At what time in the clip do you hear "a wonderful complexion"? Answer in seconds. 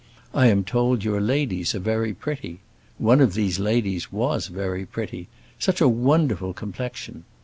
5.79-7.23